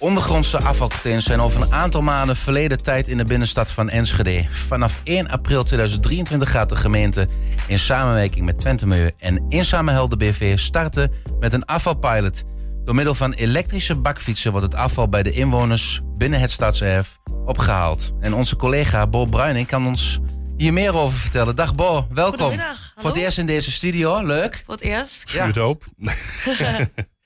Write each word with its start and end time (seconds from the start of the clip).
Ondergrondse 0.00 0.58
afvalcontainers 0.58 1.24
zijn 1.24 1.40
over 1.40 1.62
een 1.62 1.72
aantal 1.72 2.02
maanden 2.02 2.36
verleden 2.36 2.82
tijd 2.82 3.08
in 3.08 3.16
de 3.16 3.24
binnenstad 3.24 3.70
van 3.70 3.88
Enschede. 3.88 4.46
Vanaf 4.48 5.00
1 5.04 5.28
april 5.28 5.64
2023 5.64 6.50
gaat 6.50 6.68
de 6.68 6.76
gemeente 6.76 7.28
in 7.66 7.78
samenwerking 7.78 8.44
met 8.44 8.58
Twente 8.58 8.86
Milieu 8.86 9.10
en 9.18 9.44
Inzamelhelden 9.48 10.18
BV 10.18 10.58
starten 10.58 11.12
met 11.40 11.52
een 11.52 11.64
afvalpilot. 11.64 12.44
Door 12.84 12.94
middel 12.94 13.14
van 13.14 13.32
elektrische 13.32 13.94
bakfietsen 13.94 14.50
wordt 14.50 14.66
het 14.66 14.74
afval 14.74 15.08
bij 15.08 15.22
de 15.22 15.32
inwoners 15.32 16.00
binnen 16.04 16.40
het 16.40 16.50
stadserf 16.50 17.18
opgehaald. 17.44 18.12
En 18.20 18.34
onze 18.34 18.56
collega 18.56 19.06
Bo 19.06 19.24
Bruining 19.24 19.66
kan 19.66 19.86
ons 19.86 20.18
hier 20.56 20.72
meer 20.72 20.94
over 20.94 21.18
vertellen. 21.18 21.56
Dag 21.56 21.74
Bo, 21.74 22.06
welkom. 22.10 22.40
Goedemiddag. 22.40 22.92
Voor 22.96 23.10
het 23.10 23.18
eerst 23.18 23.38
in 23.38 23.46
deze 23.46 23.70
studio, 23.70 24.26
leuk. 24.26 24.62
Voor 24.64 24.74
het 24.74 24.84
eerst. 24.84 25.30
Ja. 25.30 25.44
Vuurt 25.44 25.62
op. 25.62 25.84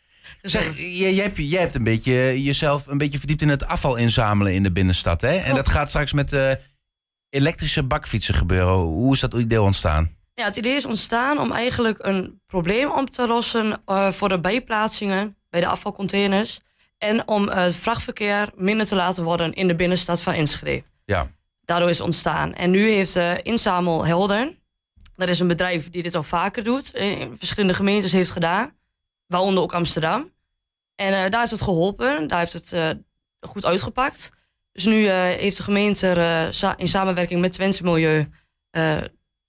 Zeg, 0.45 0.77
jij, 0.77 1.15
jij, 1.15 1.25
hebt, 1.25 1.37
jij 1.37 1.61
hebt 1.61 1.75
een 1.75 1.85
beetje 1.85 2.43
jezelf 2.43 2.87
een 2.87 2.99
beetje 2.99 3.19
verdiept 3.19 3.43
in 3.43 3.49
het 3.49 3.67
afval 3.67 3.97
inzamelen 3.97 4.55
in 4.55 4.63
de 4.63 4.73
binnenstad. 4.73 5.21
Hè? 5.21 5.37
En 5.37 5.55
dat 5.55 5.69
gaat 5.69 5.89
straks 5.89 6.13
met 6.13 6.33
eh, 6.33 6.51
elektrische 7.31 7.83
bakfietsen 7.83 8.35
gebeuren. 8.35 8.75
Hoe 8.75 9.13
is 9.13 9.21
dat 9.21 9.35
idee 9.35 9.63
ontstaan? 9.63 10.11
Ja, 10.35 10.45
het 10.45 10.57
idee 10.57 10.75
is 10.75 10.87
ontstaan 10.87 11.39
om 11.39 11.53
eigenlijk 11.53 11.99
een 12.07 12.41
probleem 12.47 12.91
op 12.91 13.11
te 13.11 13.27
lossen 13.27 13.83
eh, 13.87 14.13
voor 14.13 14.29
de 14.29 14.41
bijplaatsingen 14.41 15.37
bij 15.51 15.61
de 15.61 15.67
afvalcontainers. 15.67 16.61
En 16.99 17.29
om 17.29 17.49
eh, 17.49 17.63
het 17.63 17.77
vrachtverkeer 17.77 18.51
minder 18.57 18.87
te 18.87 18.95
laten 18.95 19.25
worden 19.25 19.53
in 19.53 19.67
de 19.67 19.75
binnenstad 19.75 20.21
van 20.21 20.33
Enschede. 20.35 20.83
Ja, 21.05 21.31
Daardoor 21.65 21.89
is 21.89 21.99
het 21.99 22.07
ontstaan. 22.07 22.55
En 22.55 22.71
nu 22.71 22.91
heeft 22.91 23.17
uh, 23.17 23.33
Inzamel 23.43 24.07
Helden, 24.07 24.59
dat 25.17 25.29
is 25.29 25.41
een 25.41 25.49
bedrijf 25.49 25.91
die 25.91 26.03
dit 26.03 26.15
al 26.15 26.23
vaker 26.23 26.65
doet, 26.65 26.95
in 26.95 27.35
verschillende 27.39 27.75
gemeentes 27.75 28.13
heeft 28.13 28.31
gedaan, 28.31 28.73
waaronder 29.27 29.63
ook 29.63 29.75
Amsterdam. 29.75 30.33
En 30.97 31.13
uh, 31.13 31.31
daar 31.31 31.41
heeft 31.41 31.51
het 31.51 31.63
geholpen, 31.63 32.29
daar 32.29 32.39
heeft 32.39 32.53
het 32.53 32.73
uh, 32.73 32.89
goed 33.41 33.65
uitgepakt. 33.65 34.31
Dus 34.73 34.85
nu 34.85 35.01
uh, 35.01 35.13
heeft 35.23 35.57
de 35.57 35.63
gemeente 35.63 36.07
er 36.07 36.75
in 36.77 36.89
samenwerking 36.89 37.41
met 37.41 37.53
Twente 37.53 37.83
Milieu 37.83 38.29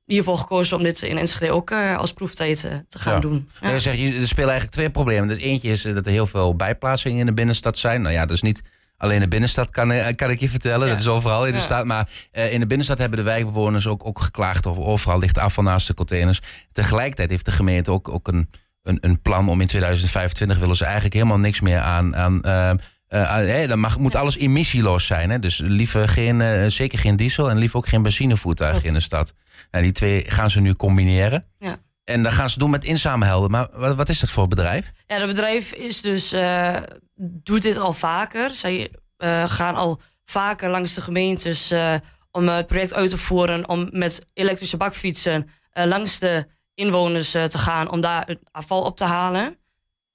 hiervoor 0.05 0.37
gekozen 0.37 0.77
om 0.77 0.83
dit 0.83 1.01
in 1.01 1.17
Enschede 1.17 1.51
ook 1.51 1.71
als 1.71 2.13
proeftijd 2.13 2.59
te 2.87 2.99
gaan 2.99 3.13
ja. 3.13 3.19
doen. 3.19 3.49
Ja. 3.61 3.69
Je 3.69 3.79
zegt, 3.79 3.97
er 3.97 4.27
spelen 4.27 4.49
eigenlijk 4.49 4.71
twee 4.71 4.89
problemen. 4.89 5.29
Het 5.29 5.39
eentje 5.39 5.69
is 5.69 5.81
dat 5.81 6.05
er 6.05 6.11
heel 6.11 6.27
veel 6.27 6.55
bijplaatsingen 6.55 7.19
in 7.19 7.25
de 7.25 7.33
binnenstad 7.33 7.77
zijn. 7.77 8.01
Nou 8.01 8.13
ja, 8.13 8.25
dat 8.25 8.35
is 8.35 8.41
niet 8.41 8.61
alleen 8.97 9.19
de 9.19 9.27
binnenstad, 9.27 9.69
kan, 9.69 10.15
kan 10.15 10.29
ik 10.29 10.39
je 10.39 10.49
vertellen. 10.49 10.87
Ja. 10.87 10.93
Dat 10.93 11.01
is 11.01 11.07
overal 11.07 11.45
in 11.45 11.51
de 11.51 11.57
ja. 11.57 11.63
stad. 11.63 11.85
Maar 11.85 12.09
uh, 12.33 12.53
in 12.53 12.59
de 12.59 12.67
binnenstad 12.67 12.97
hebben 12.97 13.17
de 13.17 13.23
wijkbewoners 13.23 13.87
ook, 13.87 14.05
ook 14.05 14.19
geklaagd 14.19 14.65
over 14.65 14.83
overal 14.83 15.19
ligt 15.19 15.37
afval 15.37 15.63
naast 15.63 15.87
de 15.87 15.93
containers. 15.93 16.39
Tegelijkertijd 16.71 17.29
heeft 17.29 17.45
de 17.45 17.51
gemeente 17.51 17.91
ook, 17.91 18.09
ook 18.09 18.27
een, 18.27 18.49
een, 18.85 18.97
een 19.01 19.21
plan 19.21 19.49
om 19.49 19.61
in 19.61 19.67
2025 19.67 20.57
willen 20.59 20.75
ze 20.75 20.83
eigenlijk 20.83 21.13
helemaal 21.13 21.39
niks 21.39 21.59
meer 21.59 21.79
aan. 21.79 22.15
aan 22.15 22.41
uh, 22.45 22.71
uh, 23.09 23.29
hey, 23.29 23.67
dan 23.67 23.79
mag, 23.79 23.97
moet 23.97 24.15
alles 24.15 24.37
emissieloos 24.37 25.05
zijn. 25.05 25.29
Hè? 25.29 25.39
Dus 25.39 25.57
liever 25.63 26.07
geen, 26.07 26.39
uh, 26.39 26.65
zeker 26.67 26.99
geen 26.99 27.15
diesel 27.15 27.49
en 27.49 27.57
liever 27.57 27.77
ook 27.77 27.87
geen 27.87 28.01
benzinevoertuigen 28.01 28.83
in 28.83 28.93
de 28.93 28.99
stad. 28.99 29.33
Nou, 29.71 29.83
die 29.83 29.93
twee 29.93 30.31
gaan 30.31 30.49
ze 30.49 30.59
nu 30.61 30.73
combineren. 30.73 31.45
Ja. 31.59 31.77
En 32.03 32.23
dat 32.23 32.33
gaan 32.33 32.49
ze 32.49 32.59
doen 32.59 32.69
met 32.69 32.83
inzamelhelden. 32.83 33.51
Maar 33.51 33.67
wat, 33.73 33.95
wat 33.95 34.09
is 34.09 34.19
dat 34.19 34.29
voor 34.29 34.47
bedrijf? 34.47 34.91
Ja, 35.07 35.17
dat 35.17 35.27
bedrijf 35.27 35.71
is 35.71 36.01
dus, 36.01 36.35
doet 37.15 37.61
dit 37.61 37.77
al 37.77 37.93
vaker. 37.93 38.49
Zij 38.49 38.91
gaan 39.45 39.75
al 39.75 40.01
vaker 40.23 40.69
langs 40.69 40.93
de 40.93 41.01
gemeentes 41.01 41.73
om 42.31 42.47
het 42.47 42.65
project 42.65 42.93
uit 42.93 43.09
te 43.09 43.17
voeren. 43.17 43.69
Om 43.69 43.89
met 43.91 44.25
elektrische 44.33 44.77
bakfietsen 44.77 45.49
langs 45.73 46.19
de 46.19 46.47
inwoners 46.75 47.31
te 47.31 47.57
gaan 47.57 47.91
om 47.91 48.01
daar 48.01 48.23
het 48.25 48.39
afval 48.51 48.81
op 48.81 48.97
te 48.97 49.03
halen. 49.03 49.57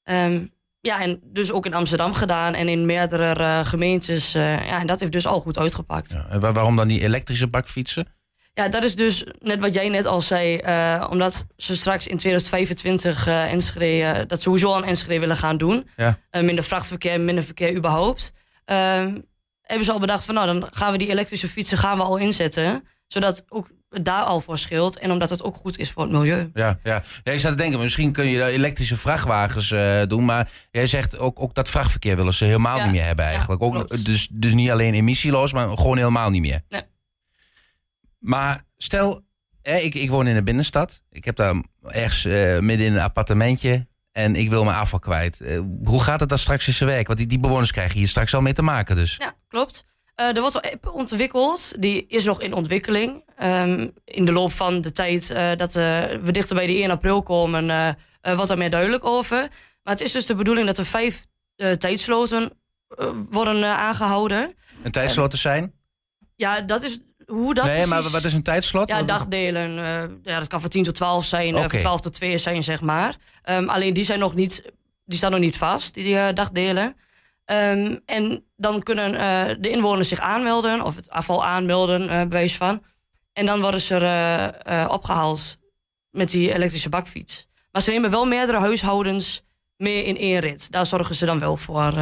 Um, 0.05 0.53
ja, 0.81 1.01
en 1.01 1.21
dus 1.25 1.53
ook 1.53 1.67
in 1.67 1.75
Amsterdam 1.75 2.15
gedaan 2.15 2.55
en 2.55 2.69
in 2.69 2.87
meerdere 2.87 3.65
gemeentes. 3.65 4.33
ja, 4.33 4.81
en 4.81 4.87
dat 4.87 5.01
heeft 5.01 5.13
dus 5.13 5.27
al 5.27 5.41
goed 5.41 5.59
uitgepakt. 5.59 6.13
Ja, 6.13 6.27
en 6.31 6.41
waarom 6.41 6.77
dan 6.77 6.89
die 6.89 7.03
elektrische 7.03 7.47
bakfietsen? 7.47 8.07
Ja, 8.55 8.69
dat 8.69 8.83
is 8.83 8.97
dus 8.97 9.25
net 9.39 9.61
wat 9.61 9.75
jij 9.75 9.89
net 9.89 10.05
al 10.05 10.21
zei. 10.21 10.61
Uh, 10.67 11.07
omdat 11.11 11.45
ze 11.57 11.77
straks 11.77 12.07
in 12.07 12.17
2025 12.17 13.27
uh, 13.27 13.53
Enschede, 13.53 14.27
dat 14.27 14.43
sowieso 14.43 14.75
aan 14.75 14.85
Enschede 14.85 15.21
willen 15.21 15.37
gaan 15.37 15.57
doen. 15.57 15.89
Ja. 15.97 16.19
minder 16.31 16.65
vrachtverkeer, 16.65 17.21
minder 17.21 17.45
verkeer 17.45 17.75
überhaupt. 17.75 18.33
hebben 18.65 19.85
ze 19.85 19.93
al 19.93 19.99
bedacht 19.99 20.25
van 20.25 20.35
nou, 20.35 20.47
dan 20.47 20.69
gaan 20.73 20.93
we 20.93 20.99
die 20.99 21.09
elektrische 21.09 21.49
fietsen 21.49 21.79
gaan 21.79 21.97
we 21.97 22.03
al 22.03 22.17
inzetten. 22.17 22.85
Zodat 23.07 23.45
ook 23.49 23.71
daar 23.91 24.23
al 24.23 24.41
voor 24.41 24.59
scheelt. 24.59 24.99
En 24.99 25.11
omdat 25.11 25.31
het 25.31 25.43
ook 25.43 25.57
goed 25.57 25.79
is 25.79 25.91
voor 25.91 26.03
het 26.03 26.13
milieu. 26.13 26.51
Ja, 26.55 26.79
ja. 26.83 27.03
ja 27.23 27.33
je 27.33 27.39
zou 27.39 27.55
denken, 27.55 27.81
misschien 27.81 28.13
kun 28.13 28.27
je 28.27 28.45
elektrische 28.45 28.97
vrachtwagens 28.97 29.69
doen. 30.09 30.25
Maar 30.25 30.51
jij 30.71 30.87
zegt 30.87 31.19
ook, 31.19 31.41
ook 31.41 31.55
dat 31.55 31.69
vrachtverkeer 31.69 32.17
willen 32.17 32.35
ze 32.35 32.45
helemaal 32.45 32.77
ja. 32.77 32.83
niet 32.83 32.93
meer 32.93 33.05
hebben 33.05 33.25
eigenlijk. 33.25 33.63
Ja, 33.63 33.67
ook, 33.67 34.05
dus, 34.05 34.29
dus 34.33 34.53
niet 34.53 34.71
alleen 34.71 34.95
emissieloos, 34.95 35.53
maar 35.53 35.69
gewoon 35.69 35.97
helemaal 35.97 36.31
niet 36.31 36.43
meer. 36.43 36.63
Nee. 36.69 36.83
Maar 38.19 38.65
stel, 38.77 39.25
hè, 39.63 39.77
ik, 39.77 39.95
ik 39.95 40.11
woon 40.11 40.27
in 40.27 40.35
de 40.35 40.43
binnenstad. 40.43 41.03
Ik 41.11 41.25
heb 41.25 41.37
daar 41.37 41.63
ergens 41.83 42.25
uh, 42.25 42.59
midden 42.59 42.87
in 42.87 42.95
een 42.95 43.01
appartementje. 43.01 43.89
En 44.13 44.37
ik 44.37 44.51
wil 44.51 44.65
mijn 44.65 44.77
afval 44.77 44.99
kwijt. 44.99 45.41
Uh, 45.41 45.61
hoe 45.85 46.03
gaat 46.03 46.21
het 46.21 46.29
dan 46.29 46.39
straks 46.39 46.67
in 46.67 46.73
zijn 46.73 46.91
werk? 46.91 47.07
Want 47.07 47.19
die, 47.19 47.29
die 47.29 47.39
bewoners 47.39 47.73
krijgen 47.73 47.99
hier 47.99 48.09
straks 48.09 48.35
al 48.35 48.41
mee 48.41 48.53
te 48.53 48.63
maken. 48.63 48.97
Dus. 48.97 49.17
Ja, 49.17 49.35
klopt. 49.49 49.85
Uh, 50.21 50.27
er 50.27 50.41
wordt 50.41 50.55
een 50.55 50.71
app 50.73 50.91
ontwikkeld. 50.93 51.75
Die 51.79 52.07
is 52.09 52.25
nog 52.25 52.41
in 52.41 52.53
ontwikkeling. 52.53 53.25
Um, 53.43 53.93
in 54.05 54.25
de 54.25 54.33
loop 54.33 54.53
van 54.53 54.81
de 54.81 54.93
tijd 54.93 55.35
dat 55.57 55.75
we 55.75 56.31
dichter 56.31 56.57
bij 56.57 56.67
die 56.67 56.83
1 56.83 56.91
april 56.91 57.23
komen... 57.23 57.97
wordt 58.23 58.51
er 58.51 58.59
meer 58.59 58.71
duidelijk 58.71 59.05
over. 59.05 59.39
Maar 59.83 59.95
het 59.95 60.01
is 60.01 60.13
dus 60.13 60.27
de 60.27 60.35
bedoeling 60.35 60.67
dat 60.67 60.79
er 60.79 60.85
vijf 60.85 61.27
tijdsloten 61.79 62.53
worden 63.31 63.65
aangehouden. 63.65 64.55
Een 64.83 64.91
tijdsloten 64.91 65.39
zijn? 65.39 65.73
Ja, 66.37 66.61
dat 66.61 66.83
is 66.83 66.99
hoe 67.27 67.55
dat 67.55 67.65
nee, 67.65 67.75
precies... 67.75 67.91
maar 67.91 68.03
wat 68.03 68.25
is 68.25 68.33
een 68.33 68.43
tijdslot? 68.43 68.89
Ja, 68.89 69.03
dagdelen. 69.03 69.73
Ja, 70.23 70.39
dat 70.39 70.49
kan 70.49 70.61
van 70.61 70.71
10 70.71 70.85
tot 70.85 70.95
12 70.95 71.25
zijn, 71.25 71.55
okay. 71.55 71.65
uh, 71.65 71.71
van 71.71 71.79
12 71.79 72.01
tot 72.01 72.13
2 72.13 72.39
zijn, 72.39 72.63
zeg 72.63 72.81
maar. 72.81 73.17
Um, 73.45 73.69
alleen 73.69 73.95
die 73.95 74.05
zijn 74.05 74.19
nog 74.19 74.35
niet, 74.35 74.63
die 75.05 75.19
staan 75.19 75.31
nog 75.31 75.41
niet 75.41 75.57
vast, 75.57 75.95
die 75.95 76.15
uh, 76.15 76.29
dagdelen. 76.35 76.97
Um, 77.53 78.01
en 78.07 78.45
dan 78.57 78.83
kunnen 78.83 79.15
uh, 79.15 79.57
de 79.61 79.71
inwoners 79.71 80.09
zich 80.09 80.21
aanmelden, 80.21 80.83
of 80.83 80.97
het 80.97 81.11
afval 81.11 81.45
aanmelden, 81.45 82.03
uh, 82.03 82.21
bewijs 82.21 82.57
van. 82.57 82.83
En 83.33 83.47
dan 83.47 83.61
worden 83.61 83.81
ze 83.81 83.95
uh, 84.69 84.87
opgehaald 84.89 85.59
met 86.11 86.31
die 86.31 86.55
elektrische 86.55 86.89
bakfiets. 86.89 87.47
Maar 87.73 87.83
ze 87.83 87.91
nemen 87.91 88.11
wel 88.11 88.27
meerdere 88.27 88.59
huishoudens 88.59 89.43
mee 89.77 90.05
in 90.05 90.17
één 90.17 90.39
rit. 90.39 90.73
Daar 90.73 90.87
zorgen 90.87 91.15
ze 91.15 91.27
dan 91.27 91.39
wel 91.39 91.57
voor. 91.57 91.95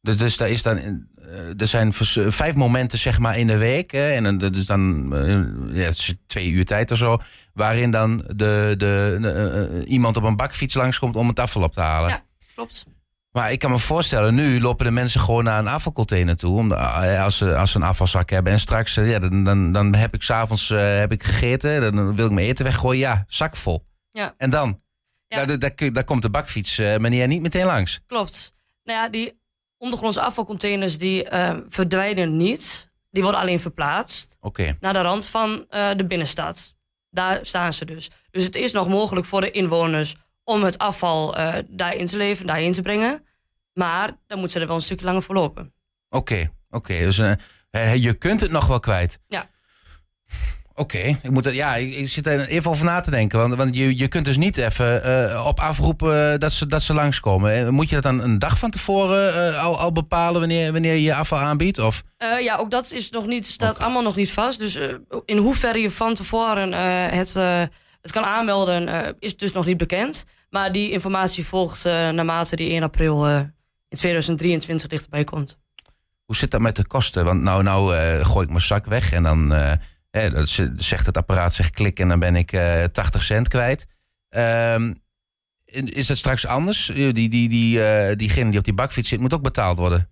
Dus 0.00 0.36
daar 0.36 0.50
is 0.50 0.62
dan 0.62 1.06
er 1.56 1.66
zijn 1.66 1.92
vijf 2.32 2.54
momenten 2.54 2.98
zeg 2.98 3.18
maar 3.18 3.38
in 3.38 3.46
de 3.46 3.56
week. 3.56 3.90
Hè, 3.90 4.12
en 4.12 4.38
dat 4.38 4.56
is 4.56 4.66
dan 4.66 5.12
ja, 5.72 5.90
twee 6.26 6.50
uur 6.50 6.64
tijd 6.64 6.90
of 6.90 6.98
zo. 6.98 7.18
Waarin 7.52 7.90
dan 7.90 8.16
de, 8.16 8.74
de, 8.76 9.18
de 9.20 9.84
iemand 9.86 10.16
op 10.16 10.22
een 10.22 10.36
bakfiets 10.36 10.74
langskomt 10.74 11.16
om 11.16 11.28
het 11.28 11.40
afval 11.40 11.62
op 11.62 11.72
te 11.72 11.80
halen. 11.80 12.10
Ja, 12.10 12.22
klopt. 12.54 12.86
Maar 13.36 13.52
ik 13.52 13.58
kan 13.58 13.70
me 13.70 13.78
voorstellen, 13.78 14.34
nu 14.34 14.60
lopen 14.60 14.84
de 14.84 14.90
mensen 14.90 15.20
gewoon 15.20 15.44
naar 15.44 15.58
een 15.58 15.68
afvalcontainer 15.68 16.36
toe. 16.36 16.56
Om 16.56 16.68
de, 16.68 16.76
als, 16.76 17.36
ze, 17.36 17.56
als 17.56 17.70
ze 17.70 17.76
een 17.76 17.82
afvalzak 17.82 18.30
hebben. 18.30 18.52
En 18.52 18.60
straks, 18.60 18.94
ja, 18.94 19.18
dan, 19.18 19.44
dan, 19.44 19.72
dan 19.72 19.94
heb 19.94 20.14
ik 20.14 20.22
s'avonds 20.22 20.70
uh, 20.70 20.98
heb 20.98 21.12
ik 21.12 21.22
gegeten. 21.22 21.80
Dan 21.80 22.14
wil 22.14 22.26
ik 22.26 22.32
mijn 22.32 22.46
eten 22.46 22.64
weggooien. 22.64 22.98
Ja, 22.98 23.24
zak 23.28 23.56
vol. 23.56 23.86
Ja. 24.10 24.34
En 24.36 24.50
dan? 24.50 24.80
Ja. 25.26 25.44
Daar, 25.44 25.58
daar, 25.58 25.92
daar 25.92 26.04
komt 26.04 26.22
de 26.22 26.30
bakfiets 26.30 26.78
uh, 26.78 26.96
meneer 26.96 27.26
niet 27.26 27.42
meteen 27.42 27.66
langs. 27.66 28.00
Klopt. 28.06 28.52
Nou 28.84 28.98
ja, 28.98 29.08
die 29.08 29.40
ondergrondse 29.78 30.20
afvalcontainers 30.20 30.98
die 30.98 31.30
uh, 31.30 31.56
verdwijnen 31.68 32.36
niet. 32.36 32.92
Die 33.10 33.22
worden 33.22 33.40
alleen 33.40 33.60
verplaatst 33.60 34.36
okay. 34.40 34.76
naar 34.80 34.92
de 34.92 35.00
rand 35.00 35.26
van 35.26 35.66
de 35.68 36.04
binnenstad. 36.08 36.74
Daar 37.10 37.38
staan 37.46 37.72
ze 37.72 37.84
dus. 37.84 38.10
Dus 38.30 38.44
het 38.44 38.56
is 38.56 38.72
nog 38.72 38.88
mogelijk 38.88 39.26
voor 39.26 39.40
de 39.40 39.50
inwoners 39.50 40.14
om 40.44 40.62
het 40.62 40.78
afval 40.78 41.38
uh, 41.38 41.54
daarin 41.68 42.06
te 42.06 42.16
leveren, 42.16 42.46
daarin 42.46 42.72
te 42.72 42.82
brengen. 42.82 43.24
Maar 43.72 44.06
dan 44.26 44.38
moeten 44.38 44.50
ze 44.50 44.60
er 44.60 44.66
wel 44.66 44.76
een 44.76 44.82
stukje 44.82 45.04
langer 45.04 45.22
voor 45.22 45.34
lopen. 45.34 45.72
Oké, 46.08 46.32
okay, 46.32 46.50
oké. 46.70 46.92
Okay. 46.92 47.04
Dus 47.04 47.16
je 48.02 48.14
kunt 48.14 48.40
het 48.40 48.50
nog 48.50 48.66
wel 48.66 48.80
kwijt. 48.80 49.18
Ja. 49.28 49.48
Oké, 50.76 50.96
okay. 50.96 51.18
ik 51.22 51.30
moet 51.30 51.44
ja, 51.44 51.76
ik, 51.76 51.94
ik, 51.94 52.08
zit 52.08 52.26
er 52.26 52.46
even 52.46 52.70
over 52.70 52.84
na 52.84 53.00
te 53.00 53.10
denken. 53.10 53.38
Want, 53.38 53.54
want 53.54 53.76
je, 53.76 53.98
je 53.98 54.08
kunt 54.08 54.24
dus 54.24 54.36
niet 54.36 54.56
even 54.56 55.02
uh, 55.06 55.46
op 55.46 55.60
afroepen 55.60 56.40
dat 56.40 56.52
ze, 56.52 56.66
dat 56.66 56.82
ze 56.82 56.94
langskomen. 56.94 57.74
Moet 57.74 57.88
je 57.88 57.94
dat 57.94 58.04
dan 58.04 58.20
een 58.20 58.38
dag 58.38 58.58
van 58.58 58.70
tevoren 58.70 59.50
uh, 59.52 59.64
al, 59.64 59.78
al 59.78 59.92
bepalen 59.92 60.40
wanneer, 60.40 60.72
wanneer 60.72 60.92
je 60.92 61.02
je 61.02 61.14
afval 61.14 61.38
aanbiedt? 61.38 61.78
Of? 61.78 62.02
Uh, 62.18 62.40
ja, 62.40 62.56
ook 62.56 62.70
dat 62.70 62.92
is 62.92 63.10
nog 63.10 63.26
niet, 63.26 63.46
staat 63.46 63.74
okay. 63.74 63.84
allemaal 63.84 64.02
nog 64.02 64.16
niet 64.16 64.32
vast. 64.32 64.58
Dus 64.58 64.78
in 65.24 65.36
hoeverre 65.36 65.78
je 65.78 65.90
van 65.90 66.14
tevoren 66.14 66.72
het, 67.12 67.36
het 68.04 68.12
kan 68.12 68.24
aanmelden, 68.24 69.14
is 69.18 69.36
dus 69.36 69.52
nog 69.52 69.66
niet 69.66 69.76
bekend. 69.76 70.24
Maar 70.50 70.72
die 70.72 70.90
informatie 70.90 71.46
volgt 71.46 71.84
naarmate 71.84 72.56
die 72.56 72.70
1 72.70 72.82
april 72.82 73.26
in 73.88 73.96
2023 73.96 74.88
dichterbij 74.88 75.24
komt. 75.24 75.58
Hoe 76.24 76.36
zit 76.36 76.50
dat 76.50 76.60
met 76.60 76.76
de 76.76 76.86
kosten? 76.86 77.24
Want 77.24 77.42
nou, 77.42 77.62
nou 77.62 77.94
gooi 78.24 78.44
ik 78.44 78.50
mijn 78.50 78.64
zak 78.64 78.86
weg 78.86 79.12
en 79.12 79.22
dan 79.22 79.52
Hè, 80.14 80.30
dat 80.30 80.48
zegt 80.76 81.06
het 81.06 81.16
apparaat, 81.16 81.54
zegt 81.54 81.70
klik 81.70 82.00
en 82.00 82.08
dan 82.08 82.18
ben 82.18 82.36
ik 82.36 82.52
uh, 82.52 82.84
80 82.84 83.22
cent 83.22 83.48
kwijt. 83.48 83.86
Um, 84.30 85.02
is 85.84 86.06
dat 86.06 86.16
straks 86.16 86.46
anders? 86.46 86.86
Die, 86.94 87.28
die, 87.28 87.48
die, 87.48 87.78
uh, 87.78 88.16
diegene 88.16 88.50
die 88.50 88.58
op 88.58 88.64
die 88.64 88.74
bakfiets 88.74 89.08
zit, 89.08 89.20
moet 89.20 89.34
ook 89.34 89.42
betaald 89.42 89.78
worden. 89.78 90.10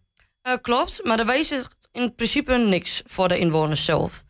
klopt, 0.60 1.00
maar 1.04 1.16
daarbij 1.16 1.38
is 1.38 1.50
het 1.50 1.88
in 1.92 2.14
principe 2.14 2.56
niks 2.56 3.02
voor 3.04 3.28
de 3.28 3.38
inwoners 3.38 3.84
zelf. 3.84 4.24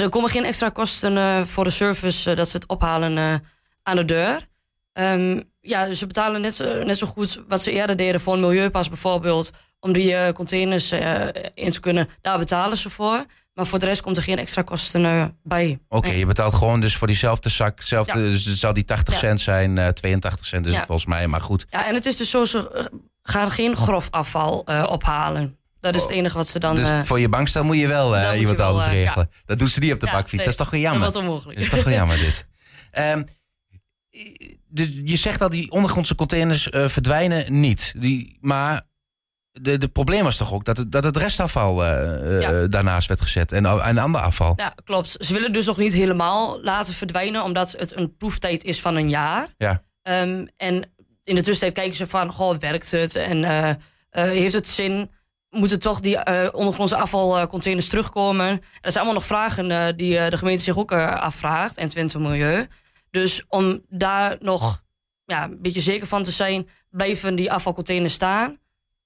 Er 0.00 0.08
komen 0.08 0.30
geen 0.30 0.44
extra 0.44 0.68
kosten 0.68 1.46
voor 1.46 1.64
de 1.64 1.70
service 1.70 2.34
dat 2.34 2.48
ze 2.48 2.56
het 2.56 2.68
ophalen 2.68 3.42
aan 3.82 3.96
de 3.96 4.04
deur. 4.04 4.48
Um, 4.92 5.52
ja, 5.60 5.92
ze 5.92 6.06
betalen 6.06 6.40
net 6.40 6.54
zo, 6.54 6.82
net 6.82 6.98
zo 6.98 7.06
goed 7.06 7.42
wat 7.48 7.62
ze 7.62 7.72
eerder 7.72 7.96
deden 7.96 8.20
voor 8.20 8.34
een 8.34 8.40
milieupas 8.40 8.88
bijvoorbeeld. 8.88 9.52
Om 9.80 9.92
die 9.92 10.10
uh, 10.12 10.28
containers 10.28 10.92
uh, 10.92 11.26
in 11.54 11.70
te 11.70 11.80
kunnen. 11.80 12.08
Daar 12.20 12.38
betalen 12.38 12.76
ze 12.76 12.90
voor. 12.90 13.24
Maar 13.54 13.66
voor 13.66 13.78
de 13.78 13.86
rest 13.86 14.02
komt 14.02 14.16
er 14.16 14.22
geen 14.22 14.38
extra 14.38 14.62
kosten 14.62 15.04
uh, 15.04 15.24
bij. 15.42 15.78
Oké, 15.88 16.10
je 16.10 16.26
betaalt 16.26 16.54
gewoon 16.54 16.80
dus 16.80 16.96
voor 16.96 17.06
diezelfde 17.06 17.48
zak. 17.48 17.82
Zelfde, 17.82 18.18
ja. 18.18 18.24
Dus 18.24 18.44
het 18.44 18.58
zal 18.58 18.72
die 18.72 18.84
80 18.84 19.16
cent 19.16 19.40
zijn, 19.40 19.94
82 19.94 20.46
cent 20.46 20.66
is 20.66 20.74
het 20.74 20.86
volgens 20.86 21.06
mij. 21.06 21.26
Maar 21.26 21.40
goed. 21.40 21.66
Ja, 21.70 21.86
en 21.86 21.94
het 21.94 22.06
is 22.06 22.16
dus 22.16 22.30
zo, 22.30 22.44
ze 22.44 22.90
gaan 23.22 23.50
geen 23.50 23.76
grof 23.76 24.08
afval 24.10 24.58
ophalen. 24.88 25.58
Dat 25.84 25.94
is 25.94 26.02
het 26.02 26.10
oh. 26.10 26.16
enige 26.16 26.36
wat 26.36 26.48
ze 26.48 26.58
dan... 26.58 26.74
Dus 26.74 27.06
voor 27.06 27.20
je 27.20 27.28
bankstel 27.28 27.64
moet 27.64 27.78
je 27.78 27.86
wel 27.86 28.34
iemand 28.34 28.60
anders 28.60 28.86
regelen. 28.86 29.30
Dat 29.46 29.58
doen 29.58 29.68
ze 29.68 29.80
niet 29.80 29.92
op 29.92 30.00
de 30.00 30.06
bakfiets. 30.06 30.44
Dat 30.44 30.52
is 30.52 30.58
toch 30.58 30.70
wel 30.70 30.80
jammer? 30.80 31.00
Dat 31.00 31.14
is 31.14 31.20
onmogelijk. 31.20 31.58
Dat 31.58 31.66
is 31.66 31.74
toch 31.74 31.84
wel 31.84 31.94
jammer 31.94 32.18
dit. 32.18 32.46
Um, 32.98 33.24
je 35.04 35.16
zegt 35.16 35.40
al, 35.40 35.48
die 35.48 35.70
ondergrondse 35.70 36.14
containers 36.14 36.68
uh, 36.68 36.88
verdwijnen 36.88 37.60
niet. 37.60 37.94
Die, 37.96 38.38
maar 38.40 38.82
de, 39.52 39.78
de 39.78 39.88
probleem 39.88 40.22
was 40.22 40.36
toch 40.36 40.52
ook 40.52 40.64
dat 40.64 40.76
het, 40.76 40.92
dat 40.92 41.04
het 41.04 41.16
restafval 41.16 41.84
uh, 41.84 42.64
daarnaast 42.68 43.08
werd 43.08 43.20
gezet 43.20 43.52
en, 43.52 43.66
en 43.66 43.98
ander 43.98 44.20
afval. 44.20 44.52
Ja, 44.56 44.74
klopt. 44.84 45.16
Ze 45.18 45.32
willen 45.32 45.52
dus 45.52 45.66
nog 45.66 45.76
niet 45.76 45.92
helemaal 45.92 46.62
laten 46.62 46.94
verdwijnen, 46.94 47.42
omdat 47.42 47.74
het 47.78 47.96
een 47.96 48.16
proeftijd 48.16 48.64
is 48.64 48.80
van 48.80 48.96
een 48.96 49.10
jaar. 49.10 49.48
Ja. 49.58 49.82
Um, 50.02 50.48
en 50.56 50.92
in 51.24 51.34
de 51.34 51.42
tussentijd 51.42 51.72
kijken 51.72 51.96
ze 51.96 52.06
van, 52.06 52.32
goh, 52.32 52.58
werkt 52.58 52.90
het 52.90 53.14
en 53.14 53.42
uh, 53.42 53.70
heeft 54.10 54.52
het 54.52 54.68
zin? 54.68 55.10
Moeten 55.54 55.78
toch 55.78 56.00
die 56.00 56.52
ondergrondse 56.52 56.96
afvalcontainers 56.96 57.88
terugkomen? 57.88 58.60
dat 58.80 58.92
zijn 58.92 59.04
allemaal 59.04 59.14
nog 59.14 59.24
vragen 59.24 59.96
die 59.96 60.30
de 60.30 60.36
gemeente 60.36 60.62
zich 60.62 60.78
ook 60.78 60.92
afvraagt 60.92 61.76
en 61.76 61.88
Twente 61.88 62.18
Milieu. 62.18 62.66
Dus 63.10 63.42
om 63.48 63.82
daar 63.88 64.36
nog 64.40 64.82
ja, 65.24 65.44
een 65.44 65.62
beetje 65.62 65.80
zeker 65.80 66.06
van 66.06 66.22
te 66.22 66.30
zijn, 66.30 66.68
blijven 66.90 67.34
die 67.34 67.52
afvalcontainers 67.52 68.14
staan. 68.14 68.58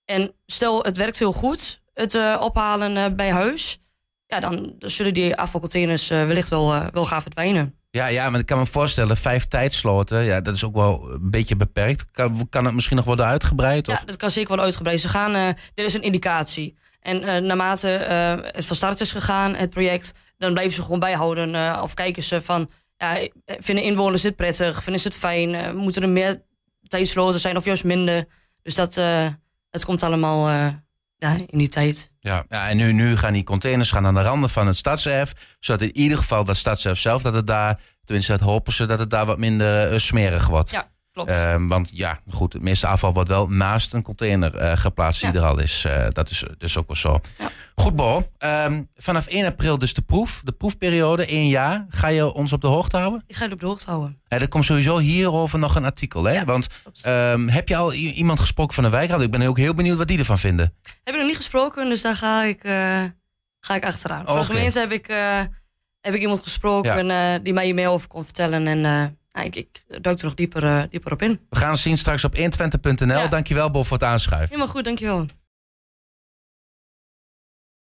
En 0.05 0.35
stel, 0.47 0.83
het 0.83 0.97
werkt 0.97 1.19
heel 1.19 1.33
goed, 1.33 1.83
het 1.95 2.15
uh, 2.15 2.41
ophalen 2.41 2.97
uh, 2.97 3.06
bij 3.17 3.31
huis. 3.31 3.79
Ja, 4.27 4.41
dan, 4.41 4.75
zullen 4.79 5.15
die 5.15 5.37
afvalcontainers 5.37 6.11
uh, 6.11 6.27
wellicht 6.27 6.49
wel, 6.49 6.91
wel 6.93 7.05
gaan 7.05 7.23
verdwijnen. 7.23 7.78
Ja, 7.90 8.06
ja, 8.06 8.31
maar 8.31 8.40
ik 8.40 8.46
kan 8.46 8.58
me 8.58 8.67
voorstellen, 8.67 9.17
vijf 9.17 9.44
tijdsloten, 9.44 10.25
ja, 10.25 10.40
dat 10.40 10.55
is 10.55 10.64
ook 10.64 10.75
wel 10.75 11.11
een 11.11 11.31
beetje 11.31 11.56
beperkt. 11.56 12.11
Kan, 12.11 12.49
kan 12.49 12.64
het 12.64 12.75
misschien 12.75 12.96
nog 12.96 13.05
worden 13.05 13.26
uitgebreid? 13.26 13.88
Of? 13.88 13.99
Ja, 13.99 14.05
dat 14.05 14.17
kan 14.17 14.31
zeker 14.31 14.56
wel 14.56 14.64
uitgebreid. 14.64 15.00
Ze 15.00 15.08
gaan, 15.08 15.55
dit 15.75 15.87
is 15.87 15.94
een 15.94 16.02
indicatie. 16.02 16.76
En 17.00 17.46
naarmate 17.46 17.88
het 18.52 18.64
van 18.67 18.76
start 18.76 19.00
is 19.00 19.12
gegaan, 19.12 19.55
het 19.55 19.70
project, 19.70 20.14
dan 20.38 20.52
blijven 20.52 20.75
ze 20.75 20.82
gewoon 20.82 20.99
bijhouden. 20.99 21.82
of 21.82 21.94
kijken 21.94 22.23
ze 22.23 22.40
van, 22.40 22.70
ja, 22.99 23.29
vinden 23.44 23.85
inwoners 23.85 24.23
dit 24.23 24.37
prettig? 24.37 24.82
Vinden 24.82 25.02
ze 25.02 25.08
het 25.08 25.17
fijn? 25.17 25.55
Uh, 25.55 25.73
moeten 25.73 26.02
er 26.02 26.08
meer 26.08 26.43
tijdsloten 26.87 27.40
zijn 27.40 27.56
of 27.56 27.64
juist 27.64 27.85
minder? 27.85 28.25
Dus 28.62 28.75
dat, 28.75 28.96
uh, 28.96 29.26
dat 29.70 29.85
komt 29.85 30.02
allemaal 30.02 30.49
uh, 30.49 30.67
ja, 31.19 31.37
in 31.47 31.59
die 31.59 31.69
tijd. 31.69 32.12
Ja, 32.20 32.44
ja 32.49 32.69
en 32.69 32.76
nu, 32.76 32.93
nu 32.93 33.17
gaan 33.17 33.32
die 33.32 33.44
containers 33.44 33.91
gaan 33.91 34.06
aan 34.06 34.15
de 34.15 34.23
randen 34.23 34.50
van 34.50 34.67
het 34.67 34.76
stadserf. 34.76 35.56
Zodat 35.61 35.82
in 35.82 35.97
ieder 35.97 36.19
geval 36.19 36.44
dat 36.44 36.56
stadserf 36.56 36.99
zelf, 36.99 37.23
dat 37.23 37.35
het 37.35 37.47
daar, 37.47 37.81
tenminste 38.05 38.32
dat 38.32 38.41
hopen 38.41 38.73
ze, 38.73 38.87
dat 38.87 38.99
het 38.99 39.11
daar 39.11 39.26
wat 39.26 39.38
minder 39.38 40.00
smerig 40.00 40.47
wordt. 40.47 40.70
Ja. 40.70 40.91
Uh, 41.26 41.55
want 41.59 41.91
ja, 41.94 42.20
goed, 42.31 42.53
het 42.53 42.62
meeste 42.62 42.87
afval 42.87 43.12
wordt 43.12 43.29
wel 43.29 43.49
naast 43.49 43.93
een 43.93 44.03
container 44.03 44.62
uh, 44.62 44.76
geplaatst 44.76 45.20
die 45.20 45.32
er 45.32 45.44
al 45.44 45.61
is. 45.61 45.85
Uh, 45.87 46.06
dat 46.09 46.31
is 46.31 46.44
dus 46.59 46.79
ook 46.79 46.87
wel 46.87 46.97
zo. 46.97 47.20
Ja. 47.38 47.50
Goed, 47.75 47.97
Bo. 47.97 48.29
Um, 48.38 48.88
vanaf 48.97 49.26
1 49.26 49.47
april 49.47 49.79
dus 49.79 49.94
de 49.94 50.03
proef, 50.03 50.41
de 50.44 50.53
proefperiode, 50.53 51.26
één 51.26 51.49
jaar. 51.49 51.87
Ga 51.88 52.09
je 52.09 52.32
ons 52.32 52.53
op 52.53 52.61
de 52.61 52.67
hoogte 52.67 52.97
houden? 52.97 53.25
Ik 53.26 53.37
ga 53.37 53.44
je 53.44 53.53
op 53.53 53.61
de 53.61 53.67
hoogte 53.67 53.91
houden. 53.91 54.20
Er 54.29 54.49
komt 54.49 54.65
sowieso 54.65 54.99
hierover 54.99 55.59
nog 55.59 55.75
een 55.75 55.85
artikel, 55.85 56.25
hè? 56.25 56.32
Ja, 56.32 56.44
want 56.44 56.67
um, 57.06 57.49
heb 57.49 57.69
je 57.69 57.76
al 57.76 57.93
iemand 57.93 58.41
gesproken 58.41 58.75
van 58.75 58.85
de 58.85 58.91
wijkraad? 58.91 59.21
Ik 59.21 59.31
ben 59.31 59.43
ook 59.43 59.59
heel 59.59 59.75
benieuwd 59.75 59.97
wat 59.97 60.09
die 60.09 60.19
ervan 60.19 60.38
vinden. 60.38 60.75
Heb 61.05 61.14
ik 61.14 61.21
nog 61.21 61.26
niet 61.29 61.37
gesproken, 61.37 61.88
dus 61.88 62.03
daar 62.03 62.17
ga 62.17 62.43
ik, 62.43 62.61
ga 63.61 63.75
ik 63.75 63.85
achteraan. 63.85 64.25
De 64.25 64.44
gemeente 64.44 64.79
heb 64.79 64.93
ik, 64.93 65.06
heb 66.00 66.14
ik 66.14 66.21
iemand 66.21 66.41
gesproken 66.43 67.43
die 67.43 67.53
mij 67.53 67.64
hiermee 67.64 67.88
over 67.88 68.09
kon 68.09 68.25
vertellen 68.25 68.67
en 68.67 69.19
ik, 69.44 69.56
ik 69.56 69.85
duik 70.00 70.19
er 70.19 70.25
nog 70.25 70.35
dieper, 70.35 70.64
uh, 70.64 70.82
dieper 70.90 71.12
op 71.12 71.23
in. 71.23 71.40
We 71.50 71.56
gaan 71.56 71.76
zien 71.76 71.99
straks 71.99 72.25
op 72.25 72.37
120.nl. 72.37 73.06
Ja. 73.06 73.26
Dankjewel, 73.26 73.70
Bob, 73.70 73.87
voor 73.87 73.96
het 73.96 74.06
aanschuiven. 74.06 74.49
Helemaal 74.49 74.73
goed, 74.73 74.85
dankjewel. 74.85 75.26